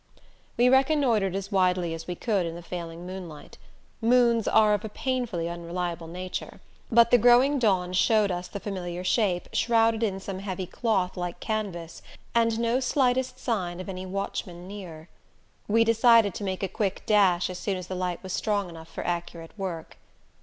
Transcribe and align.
We 0.57 0.67
reconnoitered 0.67 1.35
as 1.35 1.51
widely 1.51 1.93
as 1.93 2.07
we 2.07 2.15
could 2.15 2.47
in 2.47 2.55
the 2.55 2.63
failing 2.63 3.05
moonlight 3.05 3.59
moons 4.01 4.47
are 4.47 4.73
of 4.73 4.83
a 4.83 4.89
painfully 4.89 5.47
unreliable 5.47 6.07
nature; 6.07 6.59
but 6.91 7.11
the 7.11 7.19
growing 7.19 7.59
dawn 7.59 7.93
showed 7.93 8.31
us 8.31 8.47
the 8.47 8.59
familiar 8.59 9.03
shape, 9.03 9.47
shrouded 9.53 10.01
in 10.01 10.19
some 10.19 10.39
heavy 10.39 10.65
cloth 10.65 11.17
like 11.17 11.39
canvas, 11.39 12.01
and 12.33 12.57
no 12.59 12.79
slightest 12.79 13.37
sign 13.37 13.79
of 13.79 13.87
any 13.87 14.07
watchman 14.07 14.67
near. 14.67 15.07
We 15.67 15.83
decided 15.83 16.33
to 16.33 16.43
make 16.43 16.63
a 16.63 16.67
quick 16.67 17.03
dash 17.05 17.47
as 17.47 17.59
soon 17.59 17.77
as 17.77 17.85
the 17.85 17.93
light 17.93 18.23
was 18.23 18.33
strong 18.33 18.69
enough 18.69 18.89
for 18.89 19.05
accurate 19.05 19.51
work. 19.55 19.97